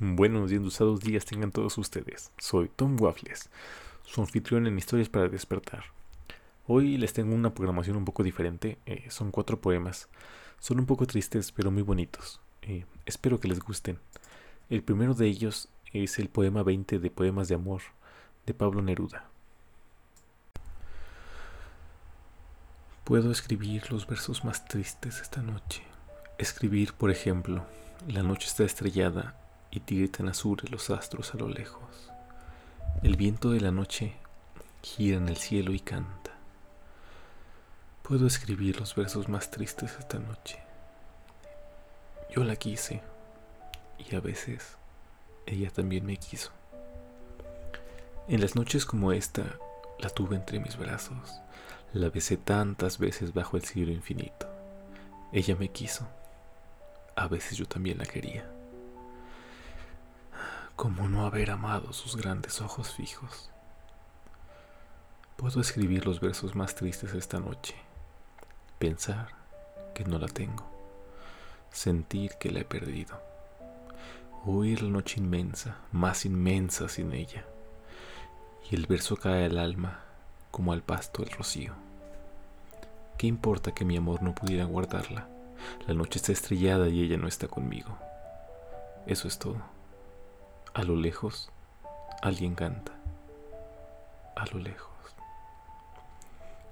[0.00, 2.30] Buenos y endusados días tengan todos ustedes.
[2.38, 3.50] Soy Tom Waffles,
[4.04, 5.86] su anfitrión en Historias para Despertar.
[6.68, 8.78] Hoy les tengo una programación un poco diferente.
[8.86, 10.08] Eh, son cuatro poemas.
[10.60, 12.40] Son un poco tristes, pero muy bonitos.
[12.62, 13.98] Eh, espero que les gusten.
[14.70, 17.82] El primero de ellos es el poema 20 de Poemas de Amor
[18.46, 19.28] de Pablo Neruda.
[23.02, 25.82] Puedo escribir los versos más tristes esta noche.
[26.38, 27.66] Escribir, por ejemplo,
[28.06, 29.34] la noche está estrellada
[29.70, 32.10] y tiritan azules los astros a lo lejos.
[33.02, 34.14] El viento de la noche
[34.82, 36.32] gira en el cielo y canta.
[38.02, 40.58] Puedo escribir los versos más tristes esta noche.
[42.34, 43.02] Yo la quise
[43.98, 44.76] y a veces
[45.46, 46.50] ella también me quiso.
[48.28, 49.44] En las noches como esta
[49.98, 51.40] la tuve entre mis brazos,
[51.92, 54.46] la besé tantas veces bajo el cielo infinito.
[55.32, 56.06] Ella me quiso,
[57.16, 58.57] a veces yo también la quería.
[60.78, 63.50] ¿Cómo no haber amado sus grandes ojos fijos?
[65.34, 67.74] Puedo escribir los versos más tristes esta noche,
[68.78, 69.26] pensar
[69.92, 70.64] que no la tengo,
[71.72, 73.20] sentir que la he perdido,
[74.46, 77.44] oír la noche inmensa, más inmensa sin ella,
[78.70, 80.04] y el verso cae al alma
[80.52, 81.72] como al pasto el rocío.
[83.16, 85.26] ¿Qué importa que mi amor no pudiera guardarla?
[85.88, 87.98] La noche está estrellada y ella no está conmigo.
[89.08, 89.76] Eso es todo.
[90.74, 91.50] A lo lejos,
[92.22, 92.92] alguien canta.
[94.36, 94.88] A lo lejos.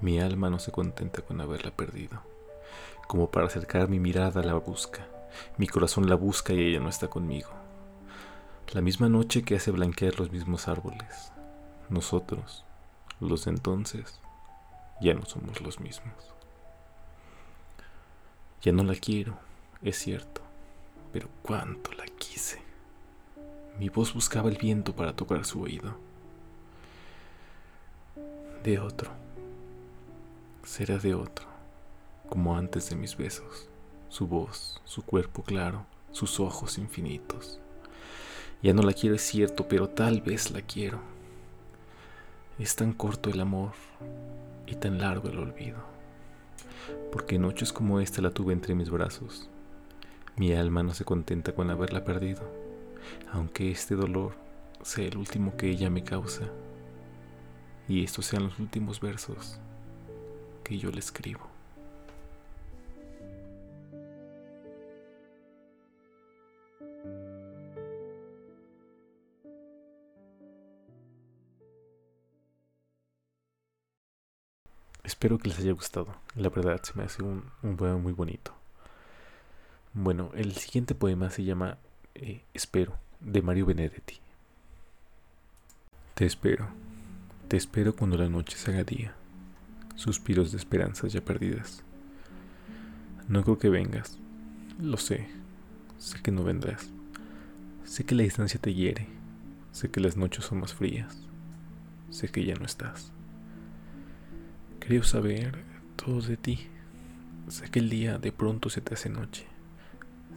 [0.00, 2.22] Mi alma no se contenta con haberla perdido.
[3.08, 5.06] Como para acercar mi mirada la busca.
[5.56, 7.50] Mi corazón la busca y ella no está conmigo.
[8.72, 11.32] La misma noche que hace blanquear los mismos árboles.
[11.88, 12.64] Nosotros,
[13.18, 14.20] los de entonces,
[15.00, 16.14] ya no somos los mismos.
[18.60, 19.38] Ya no la quiero,
[19.82, 20.42] es cierto,
[21.12, 22.67] pero cuánto la quise.
[23.78, 25.94] Mi voz buscaba el viento para tocar su oído.
[28.64, 29.12] De otro.
[30.64, 31.46] Será de otro,
[32.28, 33.68] como antes de mis besos.
[34.08, 37.60] Su voz, su cuerpo claro, sus ojos infinitos.
[38.64, 40.98] Ya no la quiero, es cierto, pero tal vez la quiero.
[42.58, 43.74] Es tan corto el amor
[44.66, 45.78] y tan largo el olvido.
[47.12, 49.48] Porque noches como esta la tuve entre mis brazos.
[50.36, 52.67] Mi alma no se contenta con haberla perdido
[53.32, 54.34] aunque este dolor
[54.82, 56.48] sea el último que ella me causa,
[57.88, 59.58] y estos sean los últimos versos
[60.62, 61.48] que yo le escribo.
[75.08, 76.14] Espero que les haya gustado.
[76.36, 77.42] La verdad se me hace un,
[77.76, 78.52] poema muy bonito.
[79.94, 81.78] Bueno, el siguiente poema se llama
[82.20, 84.16] eh, Espero de Mario Benedetti.
[86.14, 86.68] Te espero,
[87.46, 89.14] te espero cuando la noche se haga día,
[89.94, 91.84] suspiros de esperanzas ya perdidas.
[93.28, 94.18] No creo que vengas,
[94.80, 95.28] lo sé,
[95.98, 96.90] sé que no vendrás,
[97.84, 99.06] sé que la distancia te hiere,
[99.70, 101.16] sé que las noches son más frías,
[102.10, 103.12] sé que ya no estás.
[104.80, 105.62] Creo saber
[105.94, 106.66] todo de ti,
[107.48, 109.46] sé que el día de pronto se te hace noche,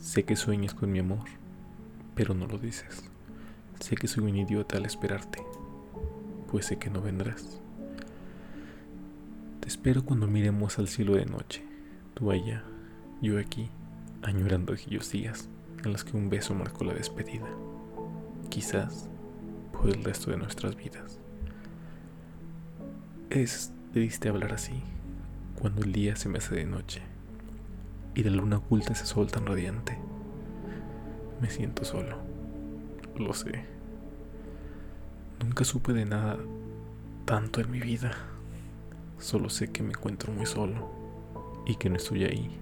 [0.00, 1.28] sé que sueñas con mi amor
[2.18, 3.04] pero no lo dices.
[3.78, 5.38] Sé que soy un idiota al esperarte,
[6.50, 7.60] pues sé que no vendrás.
[9.60, 11.64] Te espero cuando miremos al cielo de noche,
[12.14, 12.64] tú allá,
[13.22, 13.70] yo aquí,
[14.22, 15.48] añorando aquellos días
[15.84, 17.46] en los que un beso marcó la despedida,
[18.50, 19.08] quizás
[19.72, 21.20] por el resto de nuestras vidas.
[23.30, 24.82] Es triste hablar así,
[25.56, 27.00] cuando el día se me hace de noche
[28.16, 29.96] y la luna oculta ese sol tan radiante
[31.40, 32.16] me siento solo.
[33.16, 33.64] Lo sé.
[35.42, 36.38] Nunca supe de nada
[37.24, 38.12] tanto en mi vida.
[39.18, 40.90] Solo sé que me encuentro muy solo
[41.66, 42.58] y que no estoy ahí.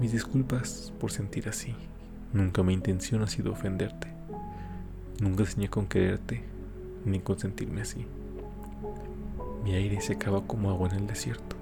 [0.00, 1.74] Mis disculpas por sentir así.
[2.32, 4.08] Nunca mi intención ha sido ofenderte.
[5.20, 6.42] Nunca soñé con quererte
[7.04, 8.06] ni con sentirme así.
[9.64, 11.56] Mi aire se acaba como agua en el desierto.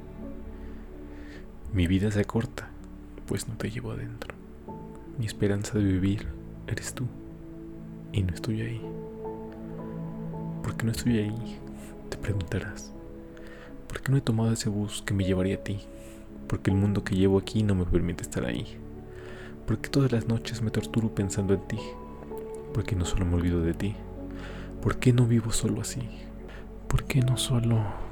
[1.72, 2.68] Mi vida se acorta,
[3.26, 4.34] pues no te llevo adentro.
[5.18, 6.28] Mi esperanza de vivir
[6.68, 7.04] eres tú
[8.12, 8.80] y no estoy ahí.
[10.62, 11.58] ¿Por qué no estoy ahí?
[12.08, 12.92] Te preguntarás.
[13.88, 15.80] ¿Por qué no he tomado ese bus que me llevaría a ti?
[16.46, 18.78] Porque el mundo que llevo aquí no me permite estar ahí.
[19.66, 21.78] ¿Por qué todas las noches me torturo pensando en ti?
[22.72, 23.96] ¿Por qué no solo me olvido de ti?
[24.80, 26.00] ¿Por qué no vivo solo así?
[26.86, 28.07] ¿Por qué no solo...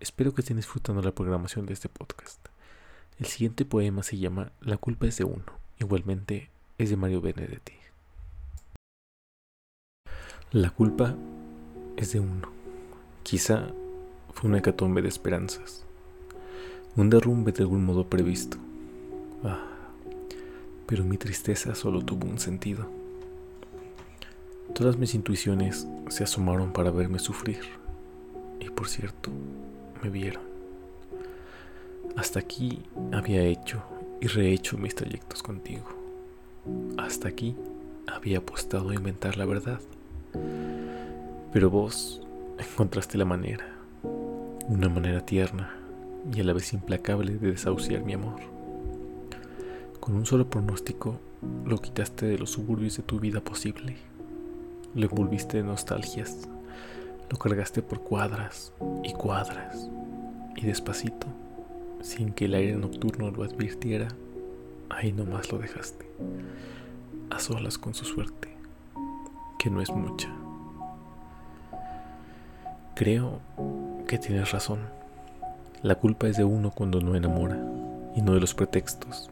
[0.00, 2.40] Espero que estén disfrutando la programación de este podcast.
[3.18, 5.44] El siguiente poema se llama La culpa es de uno.
[5.78, 6.48] Igualmente
[6.78, 7.74] es de Mario Benedetti.
[10.52, 11.14] La culpa
[11.98, 12.48] es de uno.
[13.24, 13.72] Quizá
[14.32, 15.84] fue una hecatombe de esperanzas.
[16.96, 18.56] Un derrumbe de algún modo previsto.
[19.44, 19.66] Ah,
[20.86, 22.88] pero mi tristeza solo tuvo un sentido.
[24.74, 27.60] Todas mis intuiciones se asomaron para verme sufrir.
[28.60, 29.30] Y por cierto,
[30.02, 30.42] me vieron.
[32.16, 32.82] Hasta aquí
[33.12, 33.82] había hecho
[34.20, 35.84] y rehecho mis trayectos contigo.
[36.98, 37.56] Hasta aquí
[38.06, 39.80] había apostado a inventar la verdad.
[41.52, 42.22] Pero vos
[42.58, 43.66] encontraste la manera,
[44.68, 45.74] una manera tierna
[46.32, 48.40] y a la vez implacable de desahuciar mi amor.
[49.98, 51.18] Con un solo pronóstico
[51.64, 53.96] lo quitaste de los suburbios de tu vida posible.
[54.94, 56.48] Lo envolviste de nostalgias.
[57.30, 58.72] Lo cargaste por cuadras
[59.04, 59.88] y cuadras.
[60.56, 61.28] Y despacito,
[62.02, 64.08] sin que el aire nocturno lo advirtiera,
[64.90, 66.10] ahí nomás lo dejaste.
[67.30, 68.48] A solas con su suerte,
[69.58, 70.28] que no es mucha.
[72.96, 73.40] Creo
[74.08, 74.80] que tienes razón.
[75.82, 77.58] La culpa es de uno cuando no enamora,
[78.14, 79.30] y no de los pretextos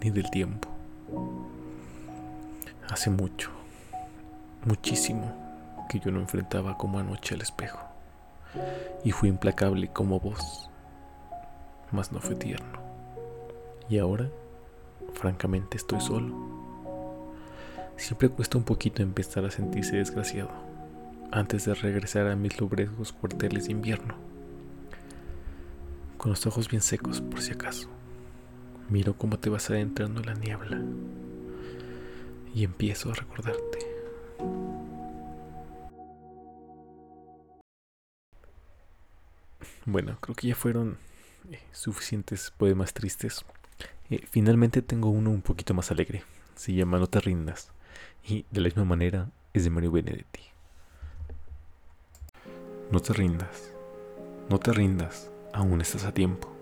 [0.00, 0.68] ni del tiempo.
[2.88, 3.50] Hace mucho,
[4.64, 5.49] muchísimo,
[5.90, 7.80] que yo no enfrentaba como anoche al espejo.
[9.02, 10.70] Y fui implacable como vos,
[11.90, 12.78] mas no fue tierno.
[13.88, 14.30] Y ahora,
[15.14, 16.32] francamente, estoy solo.
[17.96, 20.50] Siempre cuesta un poquito empezar a sentirse desgraciado,
[21.32, 24.14] antes de regresar a mis lubrescos cuarteles de invierno,
[26.18, 27.88] con los ojos bien secos por si acaso.
[28.88, 30.80] Miro cómo te vas adentrando en la niebla
[32.54, 33.78] y empiezo a recordarte.
[39.86, 40.98] Bueno, creo que ya fueron
[41.50, 43.44] eh, suficientes poemas tristes.
[44.10, 46.22] Eh, finalmente tengo uno un poquito más alegre.
[46.54, 47.70] Se llama No te rindas.
[48.26, 50.40] Y de la misma manera es de Mario Benedetti.
[52.90, 53.72] No te rindas.
[54.48, 55.30] No te rindas.
[55.52, 56.54] Aún estás a tiempo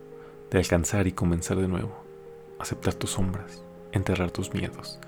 [0.50, 2.08] de alcanzar y comenzar de nuevo
[2.58, 3.62] aceptar tus sombras,
[3.92, 4.98] enterrar tus miedos,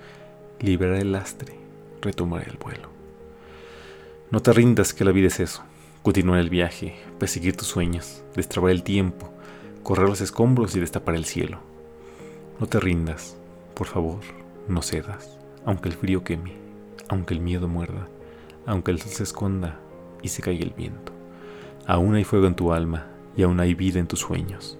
[0.59, 1.55] liberar el lastre,
[2.01, 2.89] retomar el vuelo.
[4.29, 5.63] No te rindas que la vida es eso,
[6.03, 9.31] continuar el viaje, perseguir tus sueños, destrabar el tiempo,
[9.83, 11.59] correr los escombros y destapar el cielo.
[12.59, 13.37] No te rindas,
[13.73, 14.19] por favor,
[14.67, 16.53] no cedas, aunque el frío queme,
[17.09, 18.07] aunque el miedo muerda,
[18.65, 19.79] aunque el sol se esconda
[20.21, 21.11] y se caiga el viento.
[21.87, 24.77] Aún hay fuego en tu alma y aún hay vida en tus sueños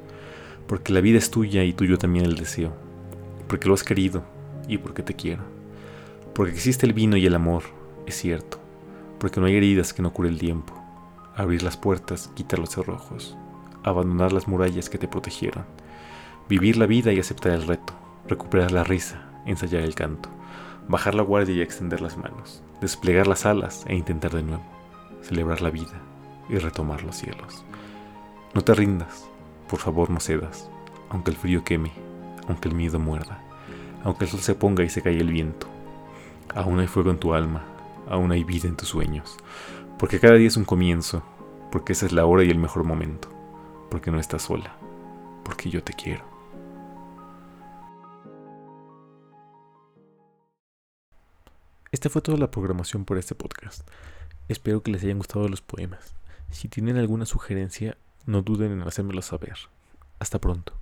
[0.72, 2.72] porque la vida es tuya y tuyo también el deseo,
[3.50, 4.24] porque lo has querido
[4.70, 5.44] y porque te quiero,
[6.34, 7.64] porque existe el vino y el amor,
[8.06, 8.58] es cierto,
[9.20, 10.81] porque no hay heridas que no cure el tiempo,
[11.42, 13.36] abrir las puertas, quitar los cerrojos,
[13.84, 15.66] abandonar las murallas que te protegieron,
[16.48, 17.94] vivir la vida y aceptar el reto,
[18.28, 20.30] recuperar la risa, ensayar el canto,
[20.88, 24.64] bajar la guardia y extender las manos, desplegar las alas e intentar de nuevo,
[25.22, 26.02] celebrar la vida
[26.50, 27.66] y retomar los cielos.
[28.54, 29.30] No te rindas,
[29.68, 30.70] por favor no cedas,
[31.10, 31.92] aunque el frío queme,
[32.48, 33.42] aunque el miedo muerda,
[34.04, 35.68] aunque el sol se ponga y se cae el viento.
[36.54, 37.64] Aún hay fuego en tu alma,
[38.10, 39.38] aún hay vida en tus sueños,
[40.02, 41.22] porque cada día es un comienzo,
[41.72, 43.30] porque esa es la hora y el mejor momento,
[43.92, 44.76] porque no estás sola,
[45.46, 46.26] porque yo te quiero.
[51.92, 53.88] Esta fue toda la programación por este podcast.
[54.48, 56.16] Espero que les hayan gustado los poemas.
[56.50, 59.54] Si tienen alguna sugerencia, no duden en hacérmelo saber.
[60.18, 60.81] Hasta pronto.